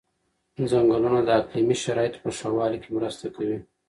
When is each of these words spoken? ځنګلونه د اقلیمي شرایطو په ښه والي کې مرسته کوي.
ځنګلونه 0.71 1.19
د 1.23 1.29
اقلیمي 1.39 1.75
شرایطو 1.83 2.21
په 2.25 2.29
ښه 2.37 2.49
والي 2.57 2.77
کې 2.83 2.89
مرسته 2.97 3.25
کوي. 3.35 3.57